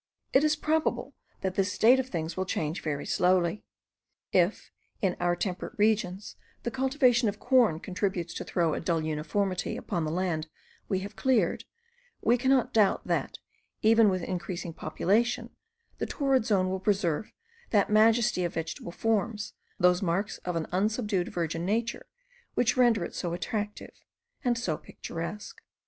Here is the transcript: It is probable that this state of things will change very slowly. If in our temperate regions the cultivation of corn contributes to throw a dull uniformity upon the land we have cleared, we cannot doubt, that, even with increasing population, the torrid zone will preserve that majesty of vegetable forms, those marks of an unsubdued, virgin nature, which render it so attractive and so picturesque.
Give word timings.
It 0.33 0.43
is 0.43 0.55
probable 0.55 1.13
that 1.41 1.53
this 1.53 1.71
state 1.71 1.99
of 1.99 2.09
things 2.09 2.35
will 2.35 2.47
change 2.47 2.81
very 2.81 3.05
slowly. 3.05 3.63
If 4.31 4.71
in 4.99 5.15
our 5.19 5.35
temperate 5.35 5.77
regions 5.77 6.37
the 6.63 6.71
cultivation 6.71 7.29
of 7.29 7.37
corn 7.39 7.79
contributes 7.79 8.33
to 8.33 8.43
throw 8.43 8.73
a 8.73 8.79
dull 8.79 9.01
uniformity 9.03 9.77
upon 9.77 10.03
the 10.03 10.11
land 10.11 10.47
we 10.89 11.01
have 11.01 11.15
cleared, 11.15 11.65
we 12.19 12.35
cannot 12.35 12.73
doubt, 12.73 13.05
that, 13.05 13.37
even 13.83 14.09
with 14.09 14.23
increasing 14.23 14.73
population, 14.73 15.51
the 15.99 16.07
torrid 16.07 16.45
zone 16.47 16.71
will 16.71 16.79
preserve 16.79 17.31
that 17.69 17.91
majesty 17.91 18.43
of 18.43 18.55
vegetable 18.55 18.91
forms, 18.91 19.53
those 19.77 20.01
marks 20.01 20.39
of 20.39 20.55
an 20.55 20.65
unsubdued, 20.71 21.27
virgin 21.27 21.63
nature, 21.63 22.07
which 22.55 22.75
render 22.75 23.05
it 23.05 23.13
so 23.13 23.33
attractive 23.33 23.93
and 24.43 24.57
so 24.57 24.79
picturesque. 24.79 25.61